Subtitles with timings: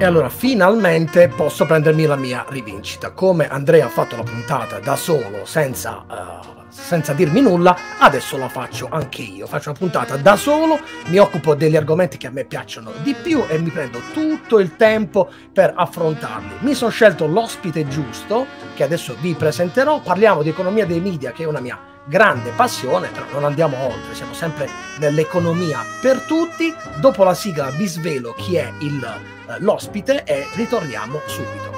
[0.00, 3.10] E allora finalmente posso prendermi la mia rivincita.
[3.10, 8.48] Come Andrea ha fatto la puntata da solo, senza, uh, senza dirmi nulla, adesso la
[8.48, 9.48] faccio anche io.
[9.48, 13.42] Faccio una puntata da solo, mi occupo degli argomenti che a me piacciono di più
[13.48, 16.58] e mi prendo tutto il tempo per affrontarli.
[16.60, 18.46] Mi sono scelto l'ospite giusto,
[18.76, 20.00] che adesso vi presenterò.
[20.00, 21.76] Parliamo di economia dei media, che è una mia
[22.08, 24.68] grande passione, però non andiamo oltre, siamo sempre
[24.98, 26.74] nell'economia per tutti.
[26.96, 31.76] Dopo la sigla vi svelo chi è il, eh, l'ospite e ritorniamo subito.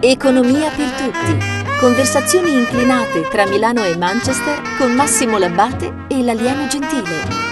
[0.00, 1.54] Economia per tutti.
[1.78, 7.45] Conversazioni inclinate tra Milano e Manchester con Massimo Labbate e l'alieno gentile.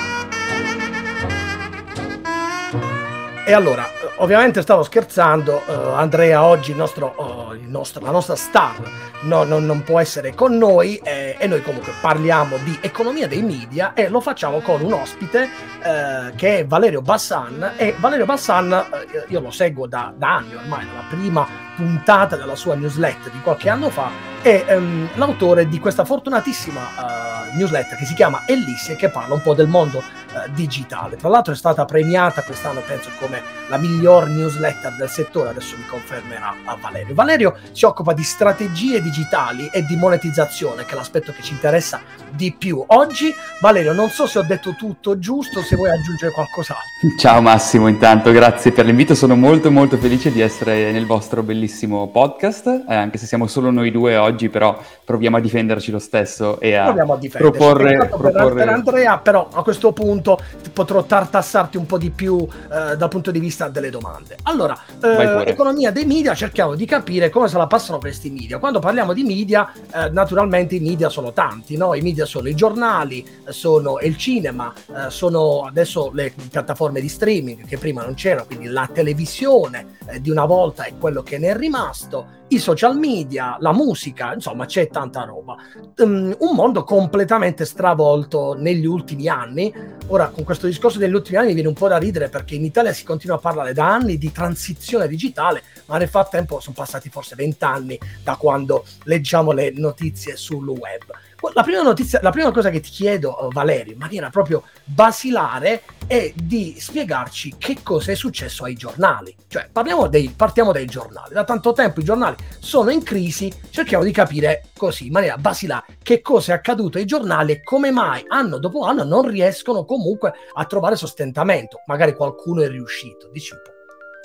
[3.47, 8.37] E allora, ovviamente stavo scherzando, uh, Andrea oggi il nostro, uh, il nostro, la nostra
[8.37, 8.80] star
[9.25, 13.43] no, no, non può essere con noi eh, e noi comunque parliamo di economia dei
[13.43, 17.73] media e lo facciamo con un ospite eh, che è Valerio Bassan.
[17.77, 22.56] E Valerio Bassan eh, io lo seguo da, da, anni ormai, dalla prima puntata della
[22.56, 24.08] sua newsletter di qualche anno fa
[24.41, 29.42] è um, l'autore di questa fortunatissima uh, newsletter che si chiama Ellissie che parla un
[29.42, 30.03] po' del mondo
[30.34, 31.16] uh, digitale.
[31.16, 35.86] Tra l'altro è stata premiata quest'anno penso come la miglior newsletter del settore, adesso mi
[35.86, 37.14] confermerà a Valerio.
[37.14, 42.00] Valerio si occupa di strategie digitali e di monetizzazione che è l'aspetto che ci interessa
[42.30, 42.82] di più.
[42.88, 46.84] Oggi Valerio non so se ho detto tutto giusto, se vuoi aggiungere qualcos'altro.
[47.18, 52.08] Ciao Massimo, intanto grazie per l'invito, sono molto molto felice di essere nel vostro bellissimo
[52.08, 56.60] podcast, eh, anche se siamo solo noi due oggi però proviamo a difenderci lo stesso
[56.60, 58.08] e a, a proporre...
[58.08, 58.55] proporre...
[58.55, 60.23] Per Andrea, però a questo punto
[60.72, 64.36] potrò tartassarti un po' di più eh, dal punto di vista delle domande.
[64.44, 68.58] Allora, eh, economia dei media, cerchiamo di capire come se la passano questi media.
[68.58, 71.95] Quando parliamo di media, eh, naturalmente i media sono tanti, no?
[71.95, 77.67] I media sono i giornali, sono il cinema, eh, sono adesso le piattaforme di streaming
[77.67, 81.48] che prima non c'erano, quindi la televisione eh, di una volta è quello che ne
[81.48, 85.56] è rimasto i social media, la musica, insomma c'è tanta roba.
[85.96, 89.73] Um, un mondo completamente stravolto negli ultimi anni.
[90.14, 92.64] Ora, con questo discorso degli ultimi anni mi viene un po' da ridere perché in
[92.64, 97.08] Italia si continua a parlare da anni di transizione digitale, ma nel frattempo sono passati
[97.08, 101.03] forse vent'anni da quando leggiamo le notizie sul web.
[101.52, 105.82] La prima, notizia, la prima cosa che ti chiedo, eh, Valerio, in maniera proprio basilare,
[106.06, 109.34] è di spiegarci che cosa è successo ai giornali.
[109.46, 109.68] Cioè,
[110.08, 111.34] dei, partiamo dai giornali.
[111.34, 115.98] Da tanto tempo i giornali sono in crisi, cerchiamo di capire così, in maniera basilare,
[116.02, 120.32] che cosa è accaduto ai giornali e come mai anno dopo anno non riescono comunque
[120.55, 121.82] a trovare sostentamento.
[121.86, 123.73] Magari qualcuno è riuscito, dici un po'.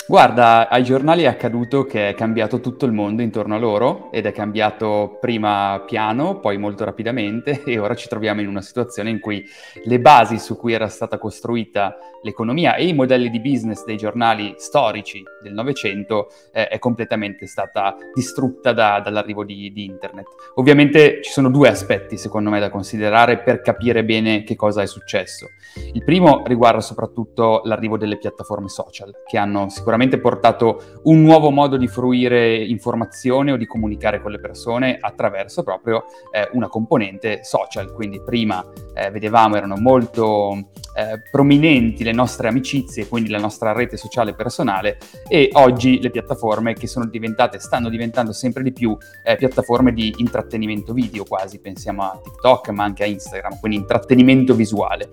[0.09, 4.25] Guarda, ai giornali è accaduto che è cambiato tutto il mondo intorno a loro ed
[4.25, 9.19] è cambiato prima piano, poi molto rapidamente e ora ci troviamo in una situazione in
[9.19, 9.45] cui
[9.83, 14.55] le basi su cui era stata costruita l'economia e i modelli di business dei giornali
[14.57, 20.25] storici del Novecento eh, è completamente stata distrutta da, dall'arrivo di, di internet.
[20.55, 24.87] Ovviamente ci sono due aspetti secondo me da considerare per capire bene che cosa è
[24.87, 25.49] successo.
[25.93, 31.49] Il primo riguarda soprattutto l'arrivo delle piattaforme social che hanno sicuramente sicuramente portato un nuovo
[31.49, 37.43] modo di fruire informazione o di comunicare con le persone attraverso proprio eh, una componente
[37.43, 37.91] social.
[37.91, 43.97] Quindi prima eh, vedevamo erano molto eh, prominenti le nostre amicizie, quindi la nostra rete
[43.97, 48.95] sociale personale e oggi le piattaforme che sono diventate, stanno diventando sempre di più
[49.25, 54.53] eh, piattaforme di intrattenimento video quasi, pensiamo a TikTok ma anche a Instagram, quindi intrattenimento
[54.53, 55.09] visuale.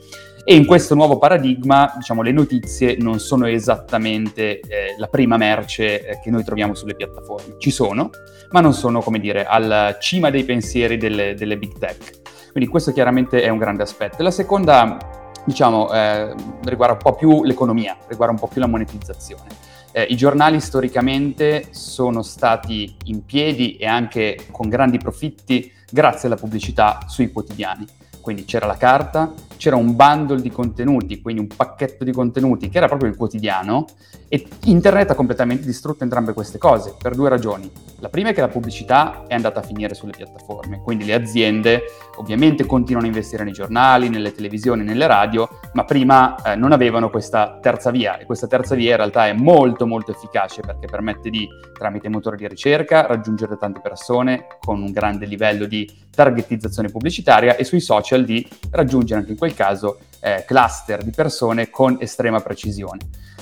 [0.48, 6.06] E in questo nuovo paradigma, diciamo, le notizie non sono esattamente eh, la prima merce
[6.06, 7.56] eh, che noi troviamo sulle piattaforme.
[7.58, 8.10] Ci sono,
[8.50, 12.20] ma non sono, come dire, alla cima dei pensieri delle, delle big tech.
[12.52, 14.22] Quindi questo chiaramente è un grande aspetto.
[14.22, 19.48] La seconda, diciamo, eh, riguarda un po' più l'economia, riguarda un po' più la monetizzazione.
[19.90, 26.36] Eh, I giornali storicamente sono stati in piedi e anche con grandi profitti grazie alla
[26.36, 27.84] pubblicità sui quotidiani.
[28.20, 32.78] Quindi c'era la carta, c'era un bundle di contenuti, quindi un pacchetto di contenuti che
[32.78, 33.86] era proprio il quotidiano
[34.28, 37.70] e internet ha completamente distrutto entrambe queste cose per due ragioni.
[38.00, 41.82] La prima è che la pubblicità è andata a finire sulle piattaforme, quindi le aziende
[42.16, 47.08] ovviamente continuano a investire nei giornali, nelle televisioni, nelle radio, ma prima eh, non avevano
[47.08, 51.30] questa terza via e questa terza via in realtà è molto molto efficace perché permette
[51.30, 57.56] di, tramite motori di ricerca, raggiungere tante persone con un grande livello di targetizzazione pubblicitaria
[57.56, 62.40] e sui social di raggiungere anche in quel caso eh, cluster di persone con estrema
[62.40, 62.98] precisione.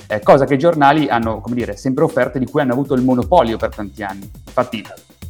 [0.07, 3.01] Eh, cosa che i giornali hanno, come dire, sempre offerte di cui hanno avuto il
[3.01, 4.29] monopolio per tanti anni.
[4.45, 4.85] Infatti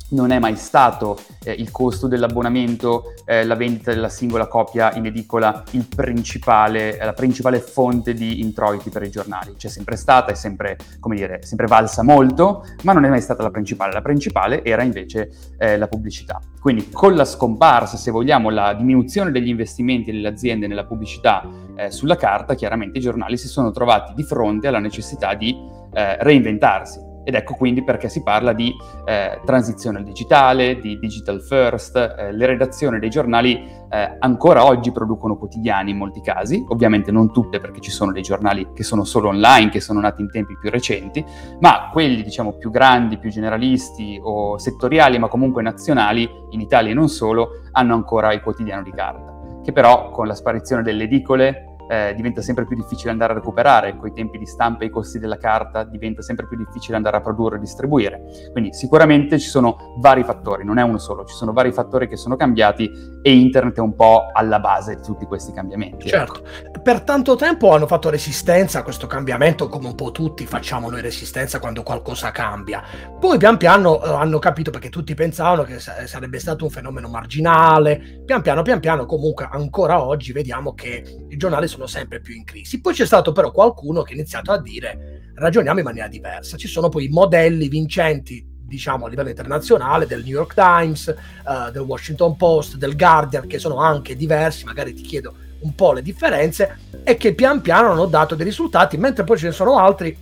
[0.09, 5.05] non è mai stato eh, il costo dell'abbonamento, eh, la vendita della singola copia in
[5.05, 5.63] edicola
[5.95, 9.55] principale, la principale fonte di introiti per i giornali.
[9.57, 13.41] C'è sempre stata, è sempre, come dire, sempre valsa molto, ma non è mai stata
[13.41, 13.93] la principale.
[13.93, 16.39] La principale era invece eh, la pubblicità.
[16.59, 21.91] Quindi con la scomparsa, se vogliamo, la diminuzione degli investimenti delle aziende nella pubblicità eh,
[21.91, 25.55] sulla carta, chiaramente i giornali si sono trovati di fronte alla necessità di
[25.93, 28.73] eh, reinventarsi ed ecco quindi perché si parla di
[29.03, 31.95] eh, transizione al digitale, di digital first.
[31.95, 37.31] Eh, le redazioni dei giornali eh, ancora oggi producono quotidiani in molti casi, ovviamente non
[37.31, 40.55] tutte perché ci sono dei giornali che sono solo online, che sono nati in tempi
[40.55, 41.25] più recenti,
[41.59, 46.93] ma quelli diciamo più grandi, più generalisti o settoriali, ma comunque nazionali, in Italia e
[46.93, 51.74] non solo, hanno ancora il quotidiano di carta, che però con la sparizione delle edicole
[51.87, 54.89] eh, diventa sempre più difficile andare a recuperare, con i tempi di stampa e i
[54.89, 58.21] costi della carta diventa sempre più difficile andare a produrre e distribuire.
[58.51, 62.17] Quindi sicuramente ci sono vari fattori, non è uno solo, ci sono vari fattori che
[62.17, 62.89] sono cambiati
[63.21, 66.07] e internet è un po' alla base di tutti questi cambiamenti.
[66.07, 66.81] Certo, ecco.
[66.81, 71.01] per tanto tempo hanno fatto resistenza a questo cambiamento, come un po' tutti facciamo noi
[71.01, 72.83] resistenza quando qualcosa cambia.
[73.19, 77.07] Poi pian piano eh, hanno capito perché tutti pensavano che sa- sarebbe stato un fenomeno
[77.07, 82.43] marginale, pian piano pian piano comunque ancora oggi vediamo che i giornali sempre più in
[82.43, 82.79] crisi.
[82.81, 86.57] Poi c'è stato però qualcuno che ha iniziato a dire ragioniamo in maniera diversa.
[86.57, 91.13] Ci sono poi modelli vincenti diciamo a livello internazionale del New York Times,
[91.45, 95.93] uh, del Washington Post, del Guardian, che sono anche diversi, magari ti chiedo un po'
[95.93, 99.77] le differenze, e che pian piano hanno dato dei risultati, mentre poi ce ne sono
[99.77, 100.17] altri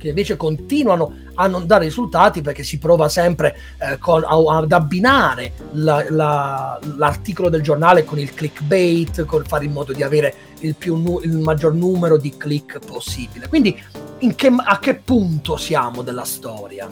[0.00, 4.72] che invece continuano a non dare risultati perché si prova sempre eh, con, a, ad
[4.72, 10.34] abbinare la, la, l'articolo del giornale con il clickbait, con fare in modo di avere
[10.60, 13.48] il, più, il maggior numero di click possibile.
[13.48, 13.78] Quindi
[14.34, 16.90] che, a che punto siamo della storia?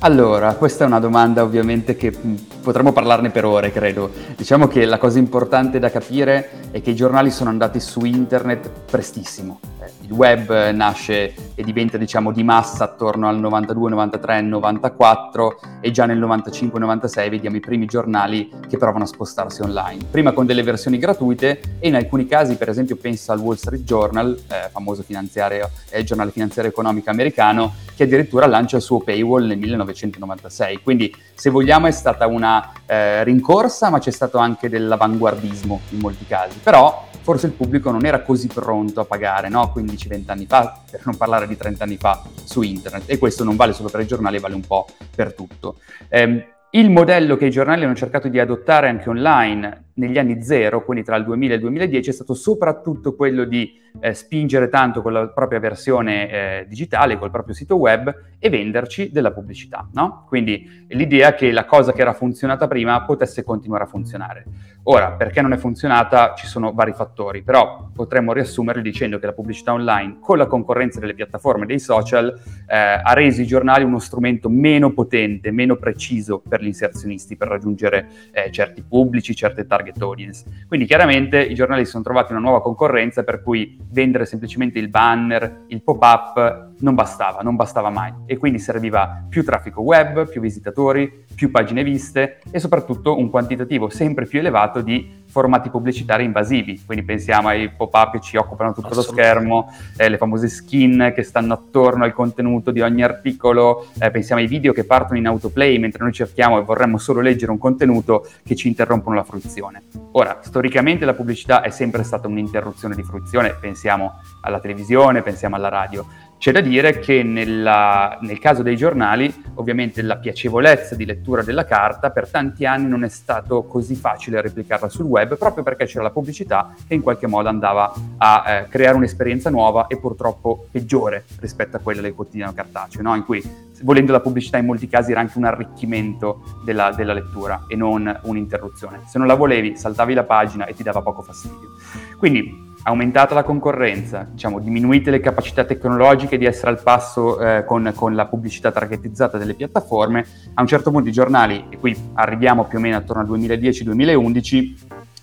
[0.00, 4.10] Allora, questa è una domanda ovviamente che mm, potremmo parlarne per ore, credo.
[4.36, 8.70] Diciamo che la cosa importante da capire è che i giornali sono andati su internet
[8.90, 9.58] prestissimo
[10.06, 16.06] il web nasce e diventa diciamo di massa attorno al 92, 93, 94 e già
[16.06, 20.04] nel 95, 96 vediamo i primi giornali che provano a spostarsi online.
[20.10, 23.82] Prima con delle versioni gratuite e in alcuni casi, per esempio penso al Wall Street
[23.82, 29.46] Journal, eh, famoso finanziario, eh, giornale finanziario economico americano, che addirittura lancia il suo paywall
[29.46, 30.80] nel 1996.
[30.82, 36.26] Quindi se vogliamo è stata una eh, rincorsa, ma c'è stato anche dell'avanguardismo in molti
[36.26, 36.58] casi.
[36.62, 39.72] Però forse il pubblico non era così pronto a pagare, no?
[39.74, 43.10] 15-20 anni fa, per non parlare di 30 anni fa su internet.
[43.10, 45.80] E questo non vale solo per i giornali, vale un po' per tutto.
[46.08, 50.84] Eh, il modello che i giornali hanno cercato di adottare anche online negli anni zero,
[50.84, 55.02] quindi tra il 2000 e il 2010, è stato soprattutto quello di eh, spingere tanto
[55.02, 59.88] con la propria versione eh, digitale, col proprio sito web e venderci della pubblicità.
[59.92, 60.24] No?
[60.28, 64.44] Quindi l'idea che la cosa che era funzionata prima potesse continuare a funzionare.
[64.88, 69.32] Ora, perché non è funzionata ci sono vari fattori, però potremmo riassumerli dicendo che la
[69.32, 72.32] pubblicità online, con la concorrenza delle piattaforme dei social,
[72.68, 77.48] eh, ha reso i giornali uno strumento meno potente, meno preciso per gli inserzionisti per
[77.48, 80.44] raggiungere eh, certi pubblici, certe target audience.
[80.68, 84.88] Quindi chiaramente i giornali si sono trovati una nuova concorrenza per cui vendere semplicemente il
[84.88, 88.12] banner, il pop-up non bastava, non bastava mai.
[88.26, 93.88] E quindi serviva più traffico web, più visitatori, più pagine viste e soprattutto un quantitativo
[93.88, 98.94] sempre più elevato di formati pubblicitari invasivi, quindi pensiamo ai pop-up che ci occupano tutto
[98.94, 104.10] lo schermo, eh, le famose skin che stanno attorno al contenuto di ogni articolo, eh,
[104.10, 107.58] pensiamo ai video che partono in autoplay mentre noi cerchiamo e vorremmo solo leggere un
[107.58, 109.82] contenuto che ci interrompono la fruizione.
[110.12, 114.14] Ora, storicamente la pubblicità è sempre stata un'interruzione di fruizione, pensiamo
[114.46, 116.06] alla televisione, pensiamo alla radio,
[116.38, 121.64] c'è da dire che nella, nel caso dei giornali, ovviamente la piacevolezza di lettura della
[121.64, 126.04] carta per tanti anni non è stato così facile replicarla sul web, proprio perché c'era
[126.04, 131.24] la pubblicità che in qualche modo andava a eh, creare un'esperienza nuova e purtroppo peggiore
[131.40, 133.14] rispetto a quella del quotidiano cartaceo, no?
[133.14, 133.42] in cui
[133.82, 138.20] volendo la pubblicità in molti casi era anche un arricchimento della, della lettura e non
[138.22, 139.02] un'interruzione.
[139.06, 141.72] Se non la volevi, saltavi la pagina e ti dava poco fastidio.
[142.18, 147.92] Quindi aumentata la concorrenza, diciamo, diminuite le capacità tecnologiche di essere al passo eh, con,
[147.94, 150.24] con, la pubblicità targetizzata delle piattaforme,
[150.54, 154.74] a un certo punto i giornali, e qui arriviamo più o meno attorno al 2010-2011,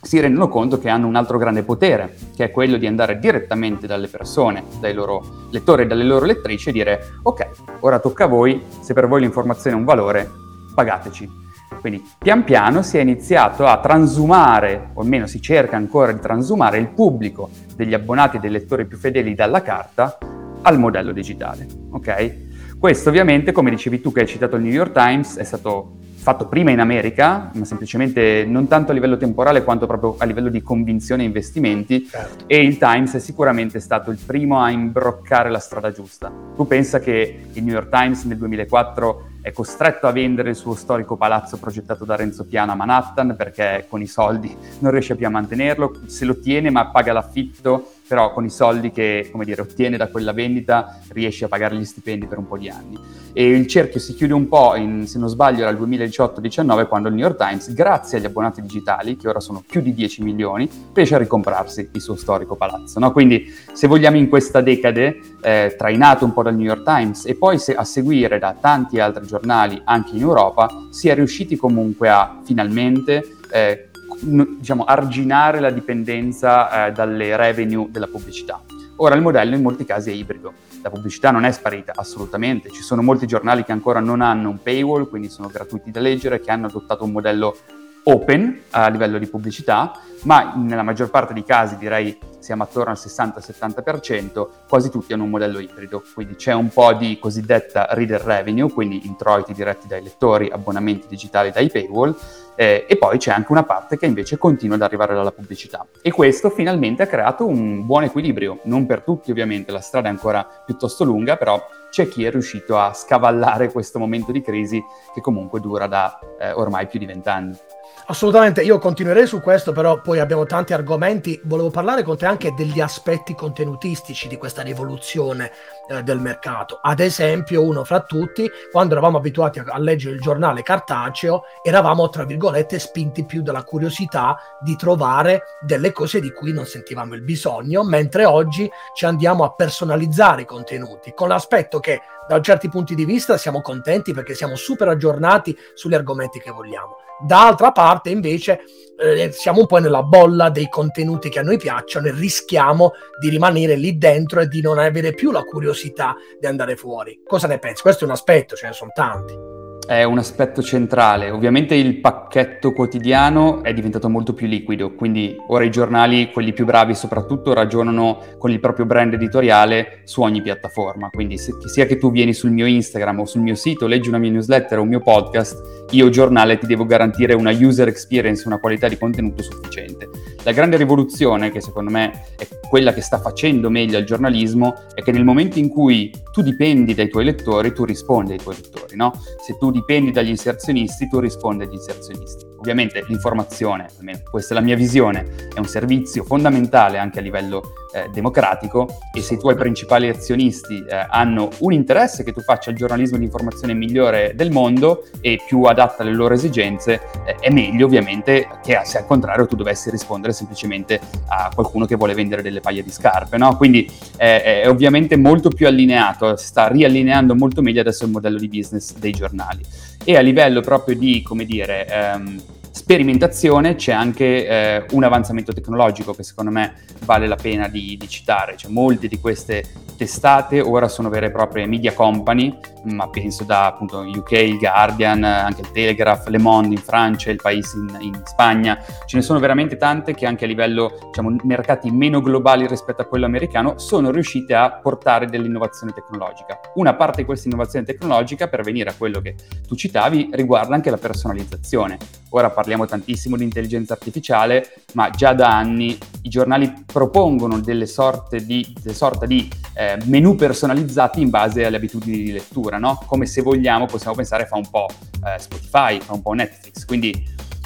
[0.01, 3.87] si rendono conto che hanno un altro grande potere, che è quello di andare direttamente
[3.87, 8.27] dalle persone, dai loro lettori e dalle loro lettrici e dire ok, ora tocca a
[8.27, 10.29] voi, se per voi l'informazione è un valore,
[10.75, 11.42] pagateci.
[11.83, 16.77] Quindi pian piano si è iniziato a transumare, o almeno si cerca ancora di transumare,
[16.77, 20.17] il pubblico degli abbonati e dei lettori più fedeli dalla carta
[20.61, 21.67] al modello digitale.
[21.91, 22.51] Okay?
[22.79, 26.47] Questo ovviamente, come dicevi tu che hai citato il New York Times, è stato fatto
[26.47, 30.61] prima in America, ma semplicemente non tanto a livello temporale quanto proprio a livello di
[30.61, 32.45] convinzione e investimenti, certo.
[32.47, 36.31] e il Times è sicuramente stato il primo a imbroccare la strada giusta.
[36.55, 40.73] Tu pensa che il New York Times nel 2004 è costretto a vendere il suo
[40.73, 45.27] storico palazzo progettato da Renzo Piano a Manhattan perché con i soldi non riesce più
[45.27, 49.97] a mantenerlo, se lo tiene ma paga l'affitto però con i soldi che dire, ottiene
[49.97, 52.97] da quella vendita riesce a pagare gli stipendi per un po' di anni.
[53.33, 57.15] E il cerchio si chiude un po', in, se non sbaglio, il 2018-19, quando il
[57.15, 61.15] New York Times, grazie agli abbonati digitali, che ora sono più di 10 milioni, riesce
[61.15, 62.99] a ricomprarsi il suo storico palazzo.
[62.99, 63.11] No?
[63.11, 67.35] Quindi, se vogliamo, in questa decade, eh, trainato un po' dal New York Times e
[67.35, 72.09] poi se, a seguire da tanti altri giornali anche in Europa, si è riusciti comunque
[72.09, 73.89] a finalmente eh,
[74.19, 78.61] diciamo, arginare la dipendenza eh, dalle revenue della pubblicità.
[78.97, 82.83] Ora il modello in molti casi è ibrido, la pubblicità non è sparita assolutamente, ci
[82.83, 86.51] sono molti giornali che ancora non hanno un paywall, quindi sono gratuiti da leggere, che
[86.51, 87.57] hanno adottato un modello
[88.03, 89.93] open a livello di pubblicità,
[90.23, 95.29] ma nella maggior parte dei casi direi siamo attorno al 60-70%, quasi tutti hanno un
[95.29, 100.49] modello ibrido, quindi c'è un po' di cosiddetta reader revenue, quindi introiti diretti dai lettori,
[100.51, 102.15] abbonamenti digitali dai paywall,
[102.55, 105.87] eh, e poi c'è anche una parte che invece continua ad arrivare dalla pubblicità.
[106.01, 110.11] E questo finalmente ha creato un buon equilibrio, non per tutti ovviamente, la strada è
[110.11, 114.83] ancora piuttosto lunga, però c'è chi è riuscito a scavallare questo momento di crisi
[115.13, 117.57] che comunque dura da eh, ormai più di vent'anni.
[118.05, 121.39] Assolutamente, io continuerei su questo, però poi abbiamo tanti argomenti.
[121.45, 125.51] Volevo parlare con te anche degli aspetti contenutistici di questa rivoluzione
[125.87, 126.79] eh, del mercato.
[126.81, 132.09] Ad esempio, uno fra tutti, quando eravamo abituati a, a, leggere il giornale cartaceo, eravamo,
[132.09, 137.21] tra virgolette, spinti più dalla curiosità di trovare delle cose di cui non sentivamo il
[137.21, 142.95] bisogno, mentre oggi ci andiamo a personalizzare i contenuti, con l'aspetto che da certi punti
[142.95, 148.63] di vista siamo contenti perché siamo super aggiornati sugli argomenti che vogliamo D'altra parte, invece,
[148.97, 153.29] eh, siamo un po' nella bolla dei contenuti che a noi piacciono e rischiamo di
[153.29, 157.21] rimanere lì dentro e di non avere più la curiosità di andare fuori.
[157.25, 157.81] Cosa ne pensi?
[157.81, 159.52] Questo è un aspetto, ce ne sono tanti
[159.85, 161.29] è un aspetto centrale.
[161.29, 166.65] Ovviamente il pacchetto quotidiano è diventato molto più liquido, quindi ora i giornali, quelli più
[166.65, 171.09] bravi soprattutto, ragionano con il proprio brand editoriale su ogni piattaforma.
[171.09, 174.17] Quindi se, sia che tu vieni sul mio Instagram o sul mio sito, leggi una
[174.17, 178.59] mia newsletter o un mio podcast, io giornale ti devo garantire una user experience, una
[178.59, 180.09] qualità di contenuto sufficiente.
[180.43, 185.01] La grande rivoluzione, che secondo me è quella che sta facendo meglio al giornalismo, è
[185.01, 188.97] che nel momento in cui tu dipendi dai tuoi lettori, tu rispondi ai tuoi lettori,
[188.97, 189.13] no?
[189.41, 192.52] Se tu dipendi dagli inserzionisti, tu rispondi agli inserzionisti.
[192.63, 197.73] Ovviamente l'informazione, almeno questa è la mia visione, è un servizio fondamentale anche a livello
[197.93, 202.69] eh, democratico e se i tuoi principali azionisti eh, hanno un interesse che tu faccia
[202.69, 207.49] il giornalismo di informazione migliore del mondo e più adatta alle loro esigenze, eh, è
[207.49, 212.41] meglio ovviamente che se al contrario tu dovessi rispondere semplicemente a qualcuno che vuole vendere
[212.41, 213.57] delle paia di scarpe, no?
[213.57, 218.93] Quindi è ovviamente molto più allineato, sta riallineando molto meglio adesso il modello di business
[218.93, 219.63] dei giornali.
[220.03, 222.41] E a livello proprio di, come dire, ehm,
[222.73, 226.73] sperimentazione c'è anche eh, un avanzamento tecnologico che secondo me
[227.05, 228.57] vale la pena di, di, citare.
[228.57, 229.63] Cioè, molte di queste
[229.95, 235.23] testate ora sono vere e proprie media company, ma penso da appunto UK, il Guardian,
[235.23, 238.77] anche il Telegraph, Le Monde in Francia, il Paese in, in Spagna.
[239.05, 243.05] Ce ne sono veramente tante che anche a livello, diciamo, mercati meno globali rispetto a
[243.05, 246.59] quello americano, sono riuscite a portare dell'innovazione tecnologica.
[246.75, 249.35] Una parte di questa innovazione tecnologica, per venire a quello che
[249.67, 251.97] tu citavi, riguarda anche la personalizzazione.
[252.29, 258.45] Ora parliamo tantissimo di intelligenza artificiale, ma già da anni i giornali propongono delle sorte
[258.45, 263.03] di, delle sorte di eh, menu personalizzati in base alle abitudini di lettura, no?
[263.05, 264.87] Come se vogliamo, possiamo pensare, fa un po'
[265.25, 267.11] eh, Spotify, fa un po' Netflix, quindi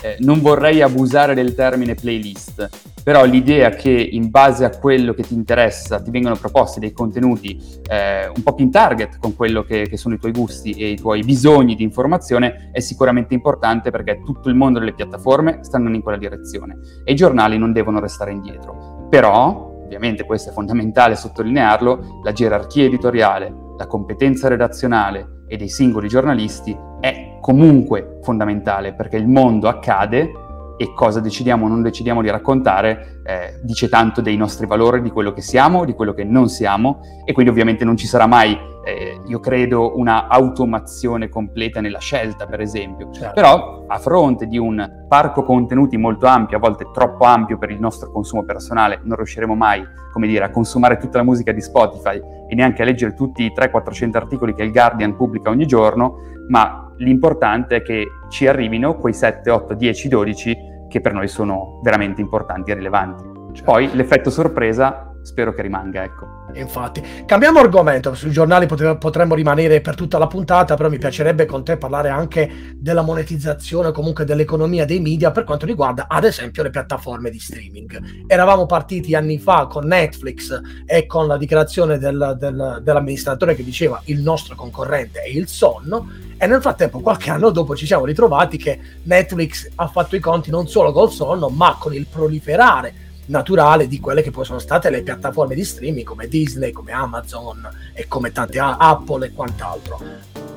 [0.01, 2.69] eh, non vorrei abusare del termine playlist,
[3.03, 7.57] però l'idea che in base a quello che ti interessa ti vengano proposti dei contenuti
[7.89, 10.89] eh, un po' più in target con quello che, che, sono i tuoi gusti e
[10.89, 15.77] i tuoi bisogni di informazione è sicuramente importante perché tutto il mondo delle piattaforme sta
[15.77, 19.07] andando in quella direzione e i giornali non devono restare indietro.
[19.09, 26.09] Però, ovviamente questo è fondamentale sottolinearlo, la gerarchia editoriale, la competenza redazionale e dei singoli
[26.09, 30.31] giornalisti è comunque fondamentale perché il mondo accade
[30.77, 35.09] e cosa decidiamo o non decidiamo di raccontare eh, dice tanto dei nostri valori, di
[35.09, 38.57] quello che siamo, di quello che non siamo e quindi ovviamente non ci sarà mai,
[38.85, 43.09] eh, io credo, una automazione completa nella scelta, per esempio.
[43.11, 43.33] Certo.
[43.33, 47.79] Però a fronte di un parco contenuti molto ampio, a volte troppo ampio per il
[47.79, 52.21] nostro consumo personale, non riusciremo mai, come dire, a consumare tutta la musica di Spotify
[52.47, 56.86] e neanche a leggere tutti i 300-400 articoli che il Guardian pubblica ogni giorno, ma
[56.97, 60.57] l'importante è che ci arrivino quei 7, 8, 10, 12
[60.89, 63.23] che per noi sono veramente importanti e rilevanti.
[63.53, 63.71] Certo.
[63.71, 66.25] Poi l'effetto sorpresa spero che rimanga, ecco.
[66.53, 71.65] Infatti, cambiamo argomento, sui giornali potremmo rimanere per tutta la puntata, però mi piacerebbe con
[71.65, 76.69] te parlare anche della monetizzazione, comunque dell'economia dei media per quanto riguarda ad esempio le
[76.69, 78.25] piattaforme di streaming.
[78.25, 84.01] Eravamo partiti anni fa con Netflix e con la dichiarazione del, del, dell'amministratore che diceva
[84.05, 88.57] il nostro concorrente è il sonno e nel frattempo qualche anno dopo ci siamo ritrovati
[88.57, 93.87] che Netflix ha fatto i conti non solo col sonno ma con il proliferare naturale
[93.87, 98.07] di quelle che poi sono state le piattaforme di streaming come Disney, come Amazon e
[98.07, 99.99] come tante a- Apple e quant'altro.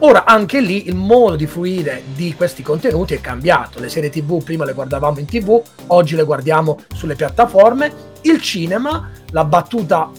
[0.01, 3.81] Ora anche lì il modo di fruire di questi contenuti è cambiato.
[3.81, 8.09] Le serie TV prima le guardavamo in TV, oggi le guardiamo sulle piattaforme.
[8.23, 10.11] Il cinema, la battuta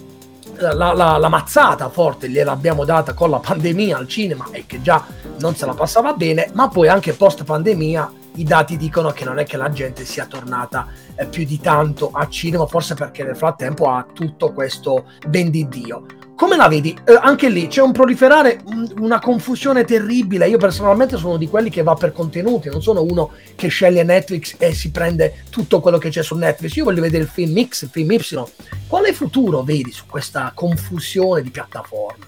[0.62, 5.04] la, la, la, mazzata forte gliel'abbiamo data con la pandemia al cinema e che già
[5.40, 9.40] non se la passava bene, ma poi anche post pandemia i dati dicono che non
[9.40, 13.36] è che la gente sia tornata eh, più di tanto a cinema, forse perché nel
[13.36, 16.06] frattempo ha tutto questo ben di Dio.
[16.42, 16.98] Come la vedi?
[17.06, 18.62] Eh, anche lì c'è un proliferare,
[18.98, 20.48] una confusione terribile.
[20.50, 24.56] Io personalmente sono di quelli che va per contenuti, non sono uno che sceglie Netflix
[24.58, 26.76] e si prende tutto quello che c'è su Netflix.
[26.78, 28.44] Io voglio vedere il film X, il film Y.
[28.88, 32.26] Quale futuro vedi su questa confusione di piattaforme?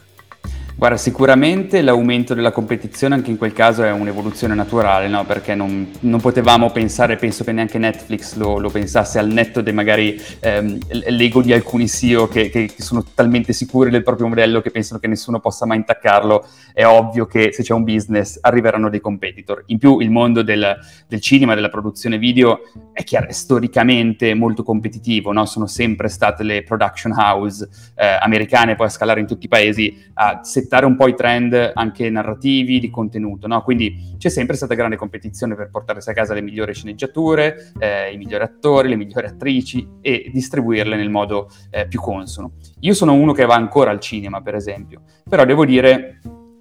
[0.76, 5.24] Guarda, sicuramente l'aumento della competizione anche in quel caso è un'evoluzione naturale, no?
[5.24, 9.72] perché non, non, potevamo pensare, penso che neanche Netflix lo, lo pensasse al netto dei
[9.72, 14.72] magari ehm, l'ego di alcuni CEO che, che, sono talmente sicuri del proprio modello che
[14.72, 19.00] pensano che nessuno possa mai intaccarlo, è ovvio che se c'è un business arriveranno dei
[19.00, 19.64] competitor.
[19.68, 20.76] In più il mondo del,
[21.08, 22.62] del cinema, della produzione video
[22.92, 25.46] è, chiaro, è storicamente molto competitivo, no?
[25.46, 30.12] sono sempre state le production house eh, americane, poi a scalare in tutti i paesi
[30.16, 33.62] a settare un po' i trend anche narrativi, di contenuto, no?
[33.64, 38.18] Quindi c'è sempre stata grande competizione per portarsi a casa le migliori sceneggiature, eh, i
[38.18, 42.54] migliori attori, le migliori attrici e distribuirle nel modo eh, più consono.
[42.80, 46.20] Io sono uno che va ancora al cinema, per esempio, però devo dire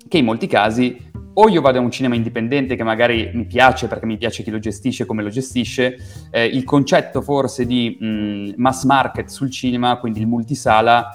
[0.09, 3.87] che in molti casi o io vado a un cinema indipendente che magari mi piace
[3.87, 5.97] perché mi piace chi lo gestisce, come lo gestisce,
[6.31, 11.11] eh, il concetto forse di mh, mass market sul cinema, quindi il multisala,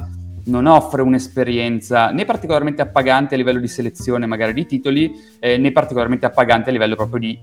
[0.47, 5.71] non offre un'esperienza né particolarmente appagante a livello di selezione magari di titoli, eh, né
[5.71, 7.39] particolarmente appagante a livello proprio di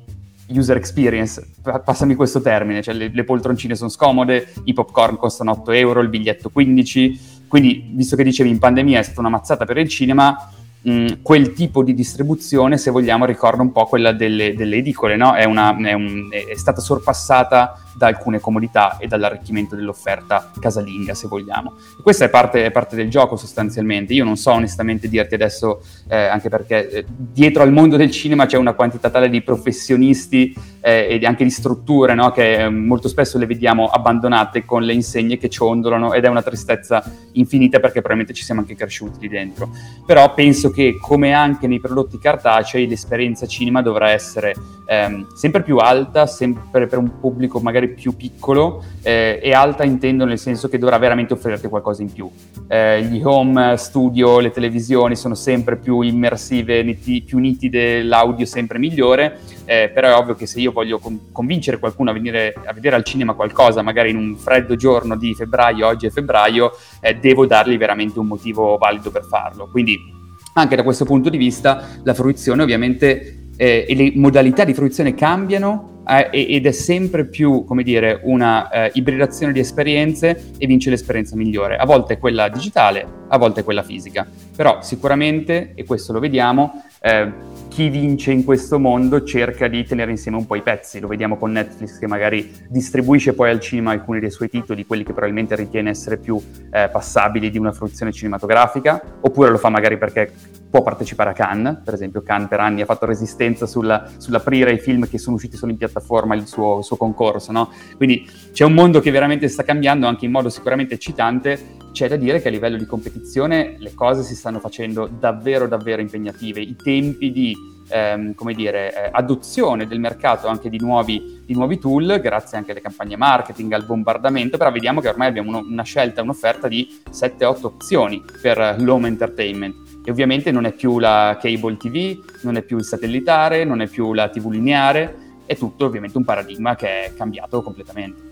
[0.49, 1.47] user experience,
[1.85, 6.09] passami questo termine, cioè le, le poltroncine sono scomode, i popcorn costano 8 euro, il
[6.09, 10.51] biglietto 15, quindi visto che dicevi in pandemia è stata una mazzata per il cinema,
[10.83, 15.35] mh, quel tipo di distribuzione, se vogliamo, ricorda un po' quella delle, delle edicole, no?
[15.35, 21.29] è, una, è, un, è stata sorpassata da alcune comodità e dall'arricchimento dell'offerta casalinga, se
[21.29, 21.75] vogliamo.
[21.99, 24.13] E questa è parte, è parte, del gioco sostanzialmente.
[24.13, 28.47] Io non so onestamente dirti adesso, eh, anche perché eh, dietro al mondo del cinema
[28.47, 32.31] c'è una quantità tale di professionisti eh, e anche di strutture no?
[32.31, 36.43] che eh, molto spesso le vediamo abbandonate con le insegne che ciondolano ed è una
[36.43, 37.03] tristezza
[37.33, 39.71] infinita perché probabilmente ci siamo anche cresciuti lì dentro.
[40.05, 44.55] Però penso che come anche nei prodotti cartacei l'esperienza cinema dovrà essere
[44.87, 50.25] ehm, sempre più alta, sempre per un pubblico magari più piccolo eh, e alta intendo
[50.25, 52.31] nel senso che dovrà veramente offrirti qualcosa in più.
[52.69, 58.79] Eh, gli home studio, le televisioni sono sempre più immersive, niti- più nitide, l'audio sempre
[58.79, 62.73] migliore, eh, però è ovvio che se io voglio con- convincere qualcuno a venire a
[62.73, 67.15] vedere al cinema qualcosa, magari in un freddo giorno di febbraio, oggi è febbraio, eh,
[67.17, 69.69] devo dargli veramente un motivo valido per farlo.
[69.71, 70.23] Quindi
[70.55, 75.15] anche da questo punto di vista la fruizione ovviamente eh, e le modalità di fruizione
[75.15, 80.91] cambiano eh, ed è sempre più, come dire, una eh, ibridazione di esperienze e vince
[80.91, 81.77] l'esperienza migliore.
[81.77, 84.27] A volte è quella digitale, a volte è quella fisica.
[84.55, 90.13] Però sicuramente, e questo lo vediamo, eh, chi vince in questo mondo cerca di tenere
[90.13, 91.01] insieme un po' i pezzi.
[91.01, 95.03] Lo vediamo con Netflix che magari distribuisce poi al cinema alcuni dei suoi titoli, quelli
[95.03, 99.99] che probabilmente ritiene essere più eh, passabili di una fruizione cinematografica, oppure lo fa magari
[99.99, 100.31] perché
[100.71, 104.79] può partecipare a Cannes, per esempio Cannes per anni ha fatto resistenza sulla, sull'aprire i
[104.79, 107.71] film che sono usciti solo in piattaforma il suo, il suo concorso, no?
[107.97, 112.17] Quindi c'è un mondo che veramente sta cambiando anche in modo sicuramente eccitante, c'è da
[112.17, 116.75] dire che a livello di competizione le cose si stanno facendo davvero davvero impegnative, i
[116.75, 117.57] tempi di
[117.89, 122.73] ehm, come dire, eh, adozione del mercato anche di nuovi, di nuovi, tool, grazie anche
[122.73, 127.01] alle campagne marketing, al bombardamento, però vediamo che ormai abbiamo uno, una scelta, un'offerta di
[127.09, 132.63] 7-8 opzioni per l'home entertainment e ovviamente non è più la cable TV, non è
[132.63, 137.05] più il satellitare, non è più la TV lineare, è tutto ovviamente un paradigma che
[137.05, 138.24] è cambiato completamente.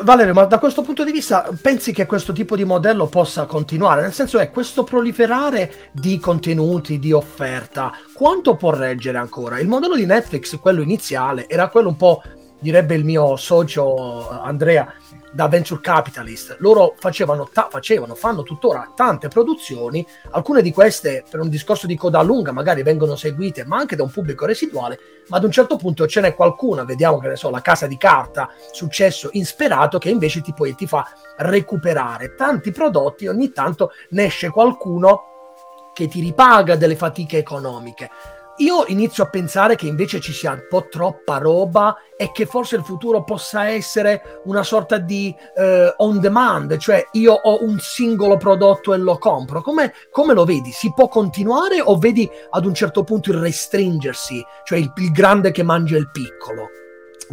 [0.00, 4.00] Valerio, ma da questo punto di vista pensi che questo tipo di modello possa continuare?
[4.02, 9.58] Nel senso è questo proliferare di contenuti, di offerta, quanto può reggere ancora?
[9.58, 12.22] Il modello di Netflix, quello iniziale, era quello un po',
[12.58, 14.92] direbbe il mio socio Andrea,
[15.32, 16.56] da venture capitalist.
[16.60, 21.96] Loro facevano, ta- facevano, fanno tuttora tante produzioni, alcune di queste per un discorso di
[21.96, 25.76] coda lunga magari vengono seguite, ma anche da un pubblico residuale, ma ad un certo
[25.76, 30.10] punto ce n'è qualcuna, vediamo che ne so, la casa di carta, successo insperato, che
[30.10, 31.06] invece ti, poi, ti fa
[31.38, 35.26] recuperare tanti prodotti, ogni tanto ne esce qualcuno
[35.92, 38.10] che ti ripaga delle fatiche economiche.
[38.62, 42.76] Io inizio a pensare che invece ci sia un po' troppa roba e che forse
[42.76, 48.36] il futuro possa essere una sorta di eh, on demand, cioè io ho un singolo
[48.36, 49.62] prodotto e lo compro.
[49.62, 50.70] Come, come, lo vedi?
[50.70, 55.50] Si può continuare o vedi ad un certo punto il restringersi, cioè il, il grande
[55.50, 56.81] che mangia il piccolo?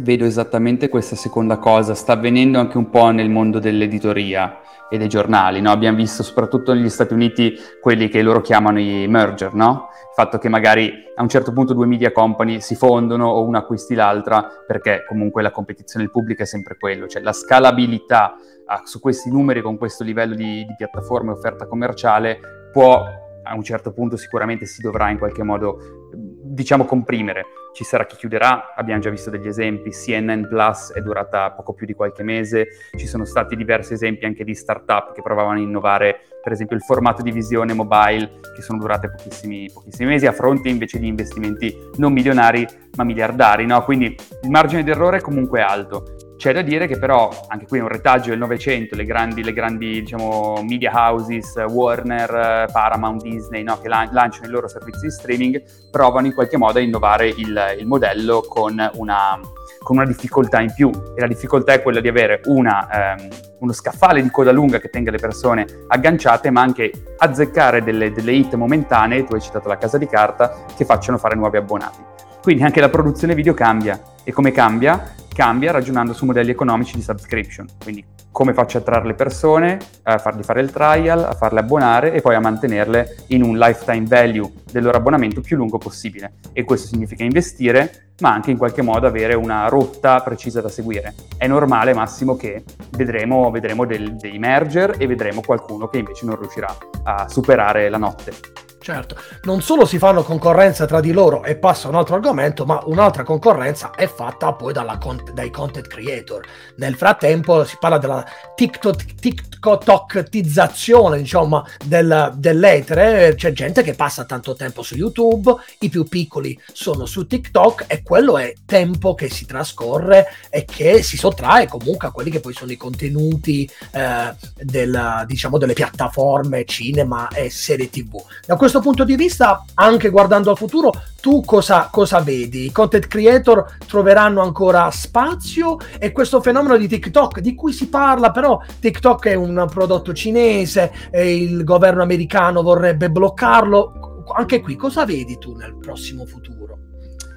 [0.02, 5.08] Vedo esattamente questa seconda cosa, sta avvenendo anche un po' nel mondo dell'editoria e dei
[5.08, 5.70] giornali, no?
[5.70, 9.88] abbiamo visto soprattutto negli Stati Uniti quelli che loro chiamano i merger, no?
[9.92, 13.58] il fatto che magari a un certo punto due media company si fondono o una
[13.58, 18.80] acquisti l'altra perché comunque la competizione del pubblico è sempre quello, cioè la scalabilità ah,
[18.84, 22.40] su questi numeri con questo livello di, di piattaforme e offerta commerciale
[22.72, 23.04] può
[23.42, 27.44] a un certo punto sicuramente si dovrà in qualche modo diciamo comprimere.
[27.72, 31.86] Ci sarà chi chiuderà, abbiamo già visto degli esempi, CNN Plus è durata poco più
[31.86, 36.20] di qualche mese, ci sono stati diversi esempi anche di start-up che provavano a innovare,
[36.42, 40.68] per esempio il formato di visione mobile, che sono durate pochissimi, pochissimi mesi, a fronte
[40.68, 43.84] invece di investimenti non milionari ma miliardari, no?
[43.84, 46.16] quindi il margine d'errore è comunque alto.
[46.40, 49.52] C'è da dire che però, anche qui è un retaggio del Novecento, le grandi, le
[49.52, 55.10] grandi diciamo, media houses, Warner, Paramount, Disney, no, che lan- lanciano i loro servizi di
[55.10, 59.38] streaming, provano in qualche modo a innovare il, il modello con una,
[59.82, 60.90] con una, difficoltà in più.
[61.14, 64.88] E la difficoltà è quella di avere una, ehm, uno scaffale di coda lunga che
[64.88, 69.76] tenga le persone agganciate, ma anche azzeccare delle, delle hit momentanee, tu hai citato la
[69.76, 71.98] casa di carta, che facciano fare nuovi abbonati.
[72.40, 74.00] Quindi anche la produzione video cambia.
[74.24, 75.18] E come cambia?
[75.40, 80.18] Cambia ragionando su modelli economici di subscription, quindi come faccio a attrarre le persone, a
[80.18, 84.52] fargli fare il trial, a farle abbonare e poi a mantenerle in un lifetime value
[84.70, 86.34] del loro abbonamento più lungo possibile.
[86.52, 91.14] E questo significa investire, ma anche in qualche modo avere una rotta precisa da seguire.
[91.38, 96.38] È normale, Massimo, che vedremo, vedremo del, dei merger e vedremo qualcuno che invece non
[96.38, 98.68] riuscirà a superare la notte.
[98.92, 102.82] Certo, non solo si fanno concorrenza tra di loro e passa un altro argomento, ma
[102.86, 106.44] un'altra concorrenza è fatta poi dai content creator.
[106.78, 108.26] Nel frattempo si parla della
[108.56, 113.36] TikTok, TikTokizzazione, diciamo, del, dell'etere.
[113.36, 118.02] C'è gente che passa tanto tempo su YouTube, i più piccoli sono su TikTok e
[118.02, 122.54] quello è tempo che si trascorre e che si sottrae comunque a quelli che poi
[122.54, 128.20] sono i contenuti eh, del, diciamo, delle piattaforme, cinema e serie TV.
[128.44, 132.64] Da questo questo punto di vista, anche guardando al futuro, tu cosa, cosa vedi?
[132.64, 138.30] I content creator troveranno ancora spazio e questo fenomeno di TikTok di cui si parla,
[138.30, 144.24] però TikTok è un prodotto cinese e il governo americano vorrebbe bloccarlo.
[144.34, 146.78] Anche qui, cosa vedi tu nel prossimo futuro?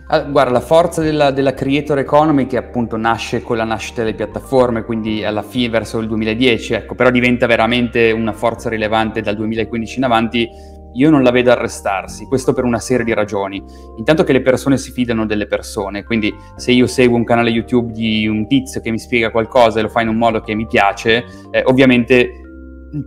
[0.08, 4.14] Ah, guarda, la forza della, della, creator economy che appunto nasce con la nascita delle
[4.14, 9.36] piattaforme, quindi alla fine verso il 2010, ecco, però diventa veramente una forza rilevante dal
[9.36, 10.50] 2015 in avanti
[10.94, 13.64] io non la vedo arrestarsi, questo per una serie di ragioni.
[13.98, 17.92] Intanto che le persone si fidano delle persone, quindi se io seguo un canale YouTube
[17.92, 20.66] di un tizio che mi spiega qualcosa e lo fa in un modo che mi
[20.66, 22.32] piace, eh, ovviamente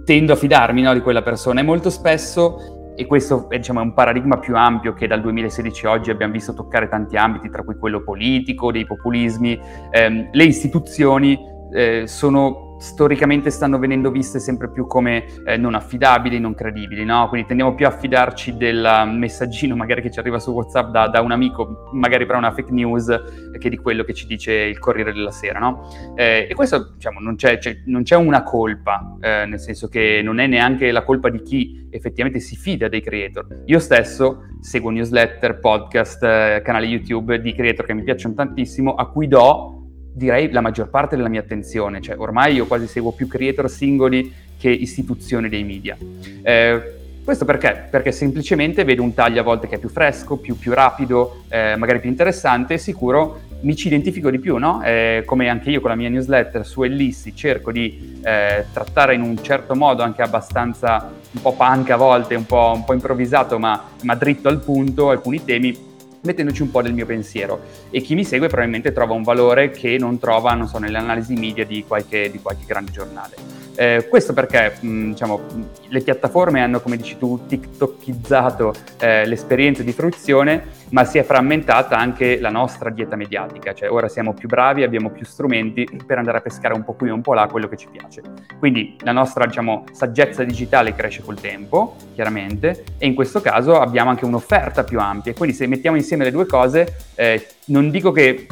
[0.04, 3.82] tendo a fidarmi no, di quella persona e molto spesso e questo è, diciamo, è,
[3.82, 7.62] un paradigma più ampio che dal 2016 a oggi abbiamo visto toccare tanti ambiti, tra
[7.62, 9.60] cui quello politico, dei populismi.
[9.90, 11.38] Eh, le istituzioni
[11.72, 17.28] eh, sono storicamente stanno venendo viste sempre più come eh, non affidabili, non credibili, no?
[17.28, 21.20] Quindi tendiamo più a fidarci del messaggino magari che ci arriva su WhatsApp da, da
[21.20, 24.78] un amico, magari per una fake news, eh, che di quello che ci dice il
[24.78, 25.88] Corriere della Sera, no?
[26.14, 30.20] Eh, e questo, diciamo, non c'è, c'è, non c'è una colpa, eh, nel senso che
[30.22, 33.46] non è neanche la colpa di chi effettivamente si fida dei creator.
[33.66, 39.08] Io stesso seguo newsletter, podcast, eh, canali YouTube di creator che mi piacciono tantissimo, a
[39.08, 39.75] cui do
[40.16, 44.32] direi la maggior parte della mia attenzione, cioè ormai io quasi seguo più creator singoli
[44.56, 45.94] che istituzioni dei media.
[46.42, 47.88] Eh, questo perché?
[47.90, 51.76] Perché semplicemente vedo un taglio a volte che è più fresco, più, più rapido, eh,
[51.76, 54.82] magari più interessante e sicuro mi ci identifico di più, no?
[54.82, 59.22] Eh, come anche io con la mia newsletter su Ellissi cerco di eh, trattare in
[59.22, 63.58] un certo modo anche abbastanza un po' punk a volte, un po', un po improvvisato
[63.58, 68.14] ma, ma dritto al punto alcuni temi mettendoci un po' del mio pensiero e chi
[68.14, 71.84] mi segue probabilmente trova un valore che non trova, non so, nelle analisi media di
[71.86, 73.65] qualche, di qualche grande giornale.
[73.76, 75.40] Eh, questo perché mh, diciamo,
[75.88, 81.96] le piattaforme hanno, come dici tu, tiktokizzato eh, l'esperienza di fruizione, ma si è frammentata
[81.96, 86.38] anche la nostra dieta mediatica, cioè ora siamo più bravi, abbiamo più strumenti per andare
[86.38, 88.22] a pescare un po' qui e un po' là quello che ci piace.
[88.58, 94.10] Quindi la nostra diciamo, saggezza digitale cresce col tempo, chiaramente, e in questo caso abbiamo
[94.10, 95.34] anche un'offerta più ampia.
[95.34, 98.46] Quindi se mettiamo insieme le due cose, eh, non dico che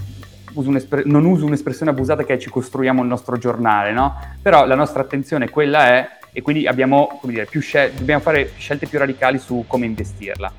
[0.55, 0.71] uso
[1.05, 4.19] non uso un'espressione abusata che è ci costruiamo il nostro giornale, no?
[4.40, 8.99] Però la nostra attenzione quella è e quindi abbiamo, dire, scel- dobbiamo fare scelte più
[8.99, 10.53] radicali su come investirla.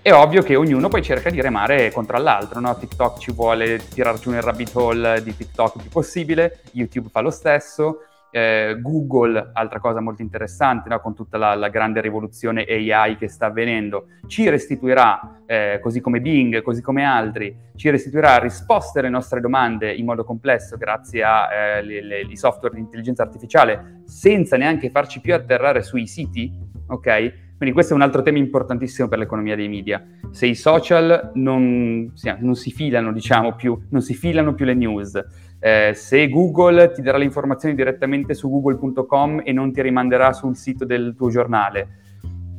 [0.00, 2.74] È ovvio che ognuno poi cerca di remare contro l'altro, no?
[2.78, 7.20] TikTok ci vuole tirar giù nel rabbit hole di TikTok il più possibile, YouTube fa
[7.20, 11.00] lo stesso, eh, Google, altra cosa molto interessante, no?
[11.00, 16.20] con tutta la, la, grande rivoluzione AI che sta avvenendo, ci restituirà, eh, così come
[16.20, 22.28] Bing, così come altri, ci restituirà risposte alle nostre domande in modo complesso grazie ai
[22.30, 26.52] eh, software di intelligenza artificiale, senza neanche farci più atterrare sui siti,
[26.88, 27.46] ok?
[27.58, 30.00] Quindi questo è un altro tema importantissimo per l'economia dei media.
[30.30, 35.20] Se i social non, non si filano, diciamo, più, non si filano più le news,
[35.60, 40.56] eh, se Google ti darà le informazioni direttamente su google.com e non ti rimanderà sul
[40.56, 41.88] sito del tuo giornale,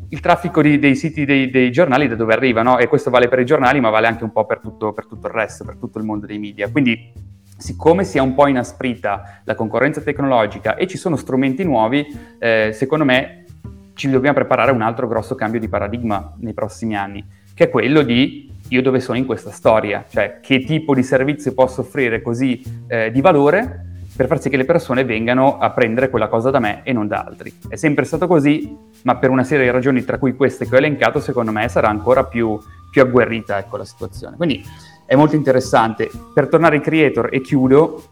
[0.10, 2.78] il traffico di, dei siti dei, dei, giornali da dove arriva, no?
[2.78, 5.28] E questo vale per i giornali, ma vale anche un po' per tutto, per tutto
[5.28, 6.70] il resto, per tutto il mondo dei media.
[6.70, 7.12] Quindi,
[7.58, 12.06] siccome si è un po' inasprita la concorrenza tecnologica e ci sono strumenti nuovi,
[12.40, 13.46] eh, secondo me
[13.94, 18.02] ci dobbiamo preparare un altro grosso cambio di paradigma nei prossimi anni, che è quello
[18.02, 22.64] di io dove sono in questa storia, cioè che tipo di servizio posso offrire così
[22.88, 26.60] eh, di valore per far sì che le persone vengano a prendere quella cosa da
[26.60, 27.54] me e non da altri.
[27.70, 30.78] È sempre stato così, ma per una serie di ragioni, tra cui queste che ho
[30.78, 32.60] elencato, secondo me sarà ancora più,
[32.92, 34.36] più agguerrita ecco, la situazione.
[34.36, 34.62] Quindi
[35.06, 36.10] è molto interessante.
[36.34, 38.04] Per tornare ai creator e chiudo,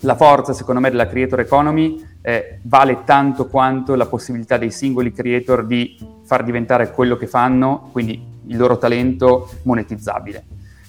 [0.00, 5.10] la forza secondo me della creator economy eh, vale tanto quanto la possibilità dei singoli
[5.10, 10.44] creator di far diventare quello che fanno, quindi il loro talento monetizzabile.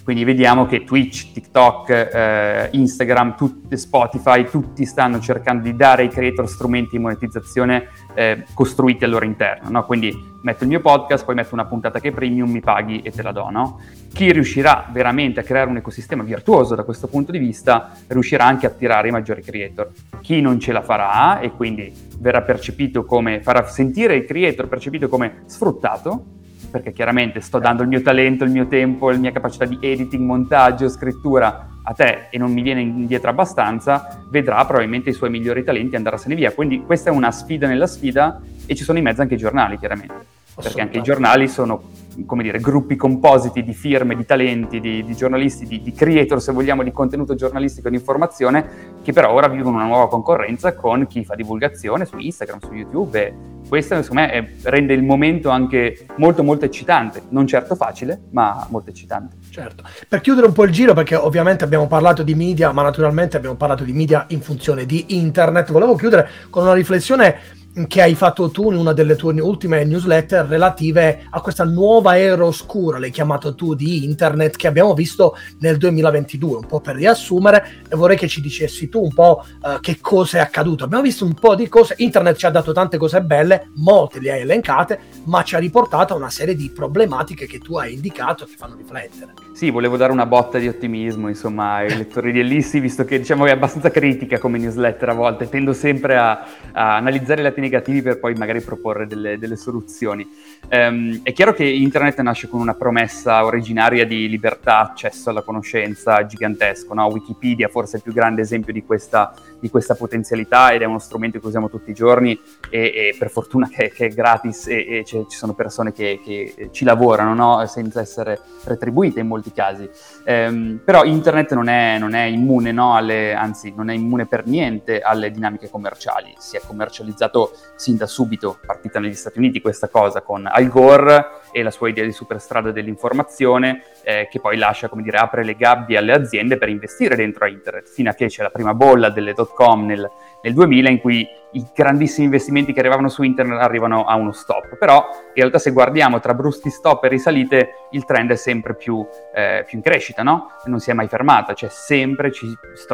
[0.08, 6.08] Quindi vediamo che Twitch, TikTok, eh, Instagram, tut- Spotify, tutti stanno cercando di dare ai
[6.08, 9.68] creator strumenti di monetizzazione eh, costruiti al loro interno.
[9.68, 9.84] No?
[9.84, 13.10] Quindi metto il mio podcast, poi metto una puntata che è premium, mi paghi e
[13.10, 13.50] te la do.
[13.50, 13.80] No?
[14.10, 18.64] Chi riuscirà veramente a creare un ecosistema virtuoso da questo punto di vista riuscirà anche
[18.64, 19.90] a attirare i maggiori creator.
[20.22, 25.06] Chi non ce la farà e quindi verrà percepito come, farà sentire il creator percepito
[25.10, 26.24] come sfruttato,
[26.70, 30.24] perché chiaramente sto dando il mio talento, il mio tempo, la mia capacità di editing,
[30.24, 35.64] montaggio, scrittura a te e non mi viene indietro abbastanza, vedrà probabilmente i suoi migliori
[35.64, 36.52] talenti andarsene via.
[36.52, 39.78] Quindi questa è una sfida nella sfida e ci sono in mezzo anche i giornali,
[39.78, 40.26] chiaramente.
[40.54, 41.82] Perché anche i giornali sono,
[42.26, 46.52] come dire, gruppi compositi di firme, di talenti, di, di giornalisti, di, di, creator, se
[46.52, 51.24] vogliamo, di contenuto giornalistico di informazione, che però ora vivono una nuova concorrenza con chi
[51.24, 53.34] fa divulgazione su Instagram, su YouTube e
[53.68, 58.66] questo secondo me è, rende il momento anche molto molto eccitante, non certo facile, ma
[58.70, 59.36] molto eccitante.
[59.50, 59.84] Certo.
[60.08, 63.56] Per chiudere un po' il giro, perché ovviamente abbiamo parlato di media, ma naturalmente abbiamo
[63.56, 68.50] parlato di media in funzione di internet, volevo chiudere con una riflessione che hai fatto
[68.50, 73.54] tu in una delle tue ultime newsletter relative a questa nuova era oscura, l'hai chiamato
[73.54, 78.28] tu, di internet che abbiamo visto nel 2022, un po' per riassumere e vorrei che
[78.28, 80.84] ci dicessi tu un po' uh, che cosa è accaduto.
[80.84, 84.32] Abbiamo visto un po' di cose, internet ci ha dato tante cose belle, molte le
[84.32, 88.44] hai elencate, ma ci ha riportato a una serie di problematiche che tu hai indicato
[88.44, 89.47] che fanno riflettere.
[89.58, 93.44] Sì, volevo dare una botta di ottimismo, insomma, ai lettori di Ellissi, visto che diciamo
[93.44, 98.00] è abbastanza critica come newsletter a volte, tendo sempre a, a analizzare i lati negativi
[98.00, 100.24] per poi magari proporre delle, delle soluzioni.
[100.70, 106.26] Um, è chiaro che internet nasce con una promessa originaria di libertà, accesso alla conoscenza
[106.26, 107.06] gigantesco, no?
[107.06, 110.98] Wikipedia forse è il più grande esempio di questa, di questa, potenzialità ed è uno
[110.98, 114.98] strumento che usiamo tutti i giorni e, e per fortuna che, che è gratis e,
[114.98, 117.66] e ci sono persone che, che ci lavorano no?
[117.66, 119.88] senza essere retribuite in molti casi.
[120.26, 122.94] Um, però internet non è, non è immune, no?
[122.94, 128.06] alle, anzi non è immune per niente alle dinamiche commerciali, si è commercializzato sin da
[128.06, 132.12] subito, partita negli Stati Uniti questa cosa con Al Gore e la sua idea di
[132.12, 137.16] superstrada dell'informazione, eh, che poi lascia, come dire, apre le gabbie alle aziende per investire
[137.16, 140.10] dentro a internet, fino a che c'è la prima bolla delle dot com nel,
[140.48, 144.76] nel 2000 in cui i grandissimi investimenti che arrivavano su internet arrivano a uno stop.
[144.76, 149.06] Però in realtà se guardiamo tra brusti stop e risalite, il trend è sempre più,
[149.34, 150.48] eh, più in crescita, no?
[150.64, 152.46] Non si è mai fermata, cioè sempre, ci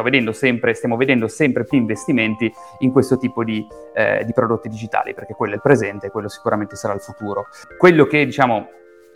[0.03, 5.13] vedendo sempre, stiamo vedendo sempre più investimenti in questo tipo di, eh, di prodotti digitali,
[5.13, 7.47] perché quello è il presente e quello sicuramente sarà il futuro.
[7.77, 8.67] Quello che diciamo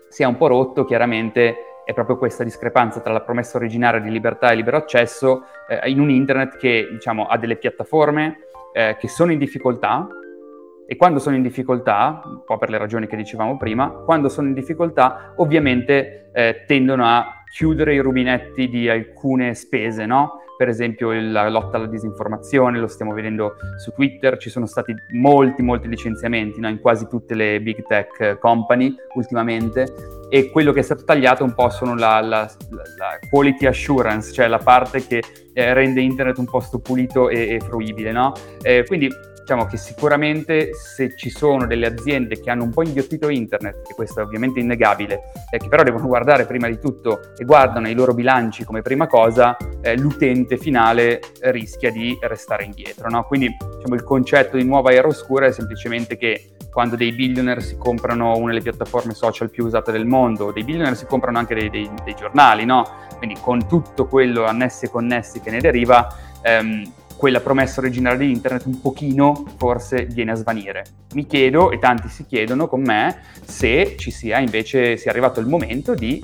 [0.08, 4.12] si è un po' rotto chiaramente è proprio questa discrepanza tra la promessa originaria di
[4.12, 8.42] libertà e libero accesso eh, in un internet che diciamo, ha delle piattaforme
[8.74, 10.08] eh, che sono in difficoltà
[10.86, 14.50] e quando sono in difficoltà, un po' per le ragioni che dicevamo prima, quando sono
[14.50, 20.39] in difficoltà ovviamente eh, tendono a chiudere i rubinetti di alcune spese, no?
[20.60, 25.62] Per esempio la lotta alla disinformazione, lo stiamo vedendo su Twitter, ci sono stati molti,
[25.62, 26.68] molti licenziamenti no?
[26.68, 29.88] in quasi tutte le big tech company ultimamente
[30.30, 34.50] e quello che è stato tagliato un po' sono la, la, la quality assurance, cioè
[34.50, 38.34] la parte che eh, rende internet un posto pulito e, e fruibile, no?
[38.62, 39.08] Eh, quindi
[39.50, 43.96] diciamo che sicuramente se ci sono delle aziende che hanno un po' inghiottito internet, e
[43.96, 47.96] questo è ovviamente innegabile, eh, che però devono guardare prima di tutto e guardano i
[47.96, 53.10] loro bilanci come prima cosa, eh, l'utente finale rischia di restare indietro.
[53.10, 53.24] No?
[53.24, 57.76] Quindi diciamo, il concetto di nuova era oscura è semplicemente che quando dei billionaire si
[57.76, 61.72] comprano una delle piattaforme social più usate del mondo, dei billionaire si comprano anche dei,
[61.72, 62.86] dei, dei giornali, no?
[63.18, 66.08] quindi con tutto quello annessi e connessi che ne deriva,
[66.44, 66.84] ehm,
[67.20, 70.86] quella promessa originaria di internet un pochino forse viene a svanire.
[71.16, 75.46] Mi chiedo, e tanti si chiedono con me, se ci sia invece, sia arrivato il
[75.46, 76.24] momento di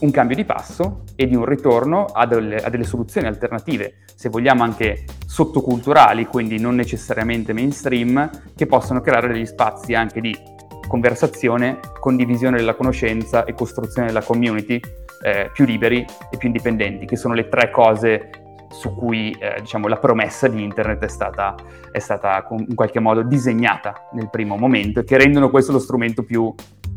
[0.00, 4.30] un cambio di passo e di un ritorno a delle, a delle soluzioni alternative, se
[4.30, 10.36] vogliamo anche sottoculturali, quindi non necessariamente mainstream, che possono creare degli spazi anche di
[10.88, 14.80] conversazione, condivisione della conoscenza e costruzione della community
[15.24, 18.41] eh, più liberi e più indipendenti, che sono le tre cose
[18.72, 21.54] su cui eh, diciamo, la promessa di internet è stata,
[21.90, 26.24] è stata in qualche modo disegnata nel primo momento e che rendono questo lo strumento
[26.24, 26.52] più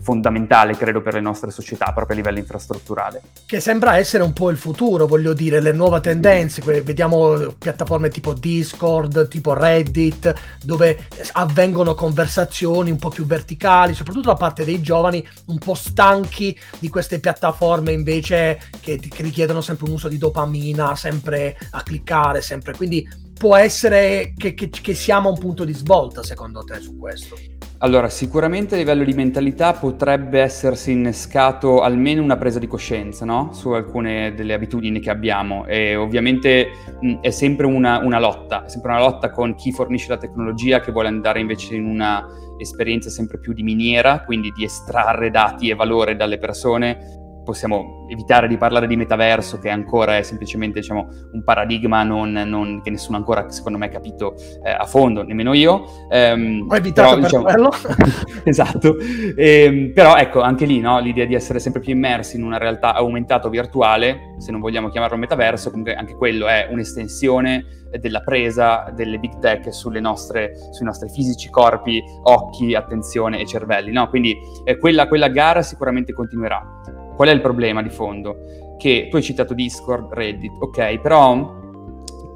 [0.05, 3.23] fondamentale, credo, per le nostre società, proprio a livello infrastrutturale.
[3.47, 8.33] Che sembra essere un po' il futuro, voglio dire, le nuove tendenze, vediamo piattaforme tipo
[8.33, 10.31] Discord, tipo Reddit,
[10.63, 16.55] dove avvengono conversazioni un po' più verticali, soprattutto da parte dei giovani un po' stanchi
[16.77, 22.41] di queste piattaforme invece che, che richiedono sempre un uso di dopamina, sempre a cliccare,
[22.41, 22.75] sempre.
[22.75, 26.97] Quindi può essere che, che, che siamo a un punto di svolta, secondo te, su
[26.97, 27.35] questo?
[27.79, 33.51] Allora, sicuramente a livello di mentalità potrebbe essersi innescato almeno una presa di coscienza no?
[33.51, 36.69] su alcune delle abitudini che abbiamo e ovviamente
[37.01, 40.79] mh, è sempre una, una, lotta, è sempre una lotta con chi fornisce la tecnologia
[40.79, 42.25] che vuole andare invece in una
[42.57, 48.49] esperienza sempre più di miniera, quindi di estrarre dati e valore dalle persone possiamo evitare
[48.49, 53.15] di parlare di metaverso che ancora è semplicemente diciamo, un paradigma non, non, che nessuno
[53.15, 55.85] ancora secondo me ha capito eh, a fondo, nemmeno io.
[56.09, 57.69] Ehm, Ho evitato però, per diciamo,
[58.43, 58.97] esatto,
[59.35, 62.93] ehm, però ecco anche lì no, l'idea di essere sempre più immersi in una realtà
[62.93, 68.91] aumentata o virtuale, se non vogliamo chiamarlo metaverso, comunque anche quello è un'estensione della presa
[68.93, 73.91] delle big tech nostre, sui nostri fisici corpi, occhi, attenzione e cervelli.
[73.91, 74.09] No?
[74.09, 78.75] Quindi eh, quella, quella gara sicuramente continuerà Qual è il problema di fondo?
[78.77, 81.63] Che tu hai citato Discord, Reddit, ok, però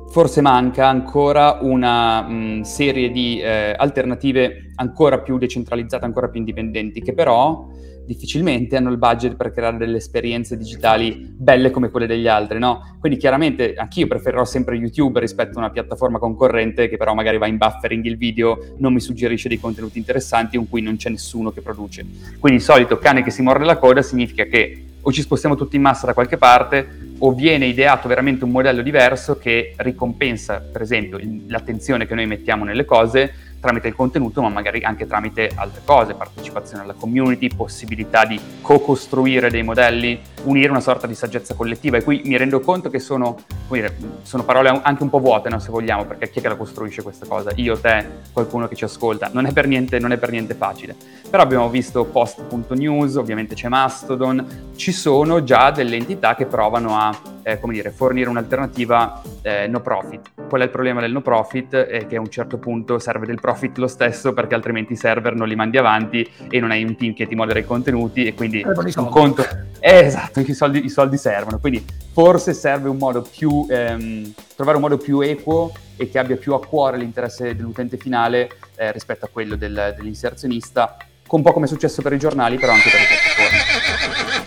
[0.09, 7.01] forse manca ancora una mh, serie di eh, alternative ancora più decentralizzate, ancora più indipendenti,
[7.01, 7.67] che però
[8.09, 12.95] difficilmente hanno il budget per creare delle esperienze digitali belle come quelle degli altri, no?
[12.99, 17.45] Quindi chiaramente anch'io preferirò sempre YouTube rispetto a una piattaforma concorrente che però magari va
[17.45, 21.51] in buffering il video, non mi suggerisce dei contenuti interessanti in cui non c'è nessuno
[21.51, 22.03] che produce.
[22.39, 25.75] Quindi il solito cane che si morde la coda significa che o ci spostiamo tutti
[25.75, 30.81] in massa da qualche parte o viene ideato veramente un modello diverso che ricompensa, per
[30.81, 35.81] esempio, l'attenzione che noi mettiamo nelle cose tramite il contenuto, ma magari anche tramite altre
[35.83, 41.97] cose, partecipazione alla community, possibilità di co-costruire dei modelli, unire una sorta di saggezza collettiva.
[41.97, 43.37] E qui mi rendo conto che sono,
[43.69, 46.55] dire, sono parole anche un po' vuote, no, se vogliamo, perché chi è che la
[46.55, 47.51] costruisce questa cosa?
[47.55, 49.29] Io, te, qualcuno che ci ascolta.
[49.31, 50.95] Non è per niente, non è per niente facile.
[51.29, 57.15] Però abbiamo visto post.news, ovviamente c'è Mastodon, ci sono già delle entità che provano a
[57.43, 60.31] eh, come dire, fornire un'alternativa eh, no profit.
[60.47, 61.75] Qual è il problema del no profit?
[61.75, 65.35] È che a un certo punto serve del profit lo stesso perché altrimenti i server
[65.35, 68.33] non li mandi avanti e non hai un team che ti modera i contenuti e
[68.33, 69.45] quindi un conto...
[69.79, 71.59] Eh, esatto, i soldi, i soldi, servono.
[71.59, 73.65] Quindi forse serve un modo più...
[73.69, 78.49] Ehm, trovare un modo più equo e che abbia più a cuore l'interesse dell'utente finale
[78.75, 80.97] eh, rispetto a quello del, dell'inserzionista
[81.35, 83.28] un po' come è successo per i giornali, però anche per i piattaforme.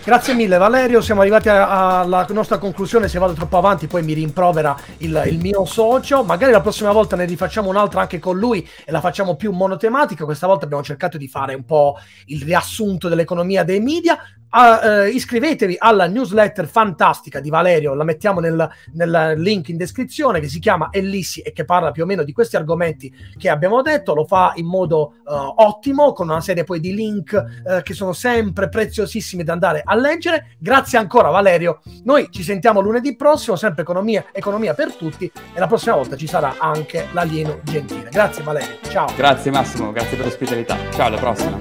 [0.05, 4.77] Grazie mille Valerio, siamo arrivati alla nostra conclusione, se vado troppo avanti poi mi rimprovera
[4.99, 8.91] il, il, mio socio, magari la prossima volta ne rifacciamo un'altra anche con lui e
[8.91, 13.63] la facciamo più monotematica, questa volta abbiamo cercato di fare un po' il riassunto dell'economia
[13.63, 14.19] dei media,
[14.55, 20.49] Uh, iscrivetevi alla newsletter fantastica di Valerio, la mettiamo nel, nel, link in descrizione, che
[20.49, 24.13] si chiama Ellissi e che parla più o meno di questi argomenti che abbiamo detto,
[24.13, 28.13] lo fa in modo uh, ottimo, con una serie poi di link uh, che sono
[28.13, 30.55] sempre preziosissimi da andare a leggere.
[30.59, 35.67] Grazie ancora Valerio, noi ci sentiamo lunedì prossimo, sempre economia, economia per tutti e la
[35.67, 38.11] prossima volta ci sarà anche l'alieno gentile.
[38.11, 39.07] Grazie Valerio, ciao.
[39.17, 41.57] Grazie Massimo, grazie per l'ospitalità, ciao alla prossima.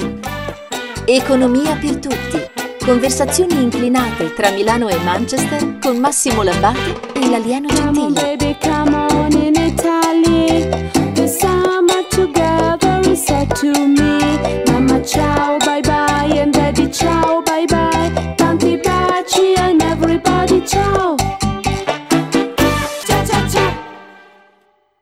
[1.05, 7.93] Economia per tutti Conversazioni inclinate tra Milano e Manchester con Massimo Lambati e l'alieno Gentile.
[7.93, 8.37] Come